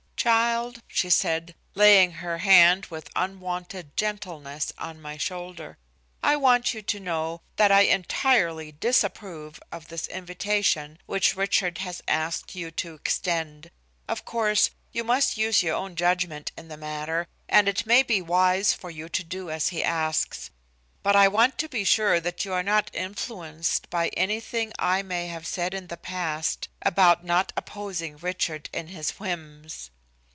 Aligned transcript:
"Child," 0.23 0.83
she 0.87 1.09
said, 1.09 1.55
laying 1.73 2.11
her 2.11 2.37
hand 2.37 2.85
with 2.91 3.09
unwonted 3.15 3.97
gentleness 3.97 4.71
on 4.77 5.01
my 5.01 5.17
shoulder. 5.17 5.79
"I 6.21 6.35
want 6.35 6.75
you 6.75 6.83
to 6.83 6.99
know 6.99 7.41
that 7.55 7.71
I 7.71 7.81
entirely 7.89 8.71
disapprove 8.71 9.59
of 9.71 9.87
this 9.87 10.05
invitation 10.05 10.99
which 11.07 11.35
Richard 11.35 11.79
has 11.79 12.03
asked 12.07 12.53
you 12.53 12.69
to 12.69 12.93
extend. 12.93 13.71
Of 14.07 14.23
course, 14.23 14.69
you 14.91 15.03
must 15.03 15.37
use 15.37 15.63
your 15.63 15.73
own 15.75 15.95
judgment 15.95 16.51
in 16.55 16.67
the 16.67 16.77
matter, 16.77 17.25
and 17.49 17.67
it 17.67 17.87
may 17.87 18.03
be 18.03 18.21
wise 18.21 18.73
for 18.73 18.91
you 18.91 19.09
to 19.09 19.23
do 19.23 19.49
as 19.49 19.69
he 19.69 19.83
asks. 19.83 20.51
But 21.01 21.15
I 21.15 21.27
want 21.29 21.57
to 21.57 21.67
be 21.67 21.83
sure 21.83 22.19
that 22.19 22.45
you 22.45 22.53
are 22.53 22.61
not 22.61 22.91
influenced 22.93 23.89
by 23.89 24.09
anything 24.09 24.71
I 24.77 25.01
may 25.01 25.29
have 25.29 25.47
said 25.47 25.73
in 25.73 25.87
the 25.87 25.97
past 25.97 26.67
about 26.83 27.25
not 27.25 27.51
opposing 27.57 28.17
Richard 28.17 28.69
in 28.71 28.89
his 28.89 29.17
whims. 29.19 29.89